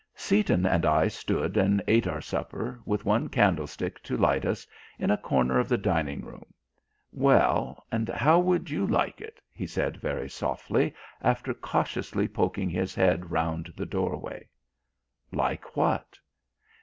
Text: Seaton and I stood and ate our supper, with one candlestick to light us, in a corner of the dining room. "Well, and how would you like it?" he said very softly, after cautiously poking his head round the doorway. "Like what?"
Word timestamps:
Seaton 0.15 0.65
and 0.65 0.83
I 0.83 1.09
stood 1.09 1.57
and 1.57 1.79
ate 1.87 2.07
our 2.07 2.21
supper, 2.21 2.81
with 2.85 3.05
one 3.05 3.27
candlestick 3.29 4.01
to 4.01 4.17
light 4.17 4.47
us, 4.47 4.65
in 4.97 5.11
a 5.11 5.15
corner 5.17 5.59
of 5.59 5.69
the 5.69 5.77
dining 5.77 6.21
room. 6.25 6.55
"Well, 7.11 7.85
and 7.91 8.09
how 8.09 8.39
would 8.39 8.71
you 8.71 8.87
like 8.87 9.21
it?" 9.21 9.39
he 9.53 9.67
said 9.67 9.97
very 9.97 10.27
softly, 10.27 10.95
after 11.21 11.53
cautiously 11.53 12.27
poking 12.27 12.71
his 12.71 12.95
head 12.95 13.29
round 13.29 13.71
the 13.77 13.85
doorway. 13.85 14.47
"Like 15.31 15.77
what?" 15.77 16.17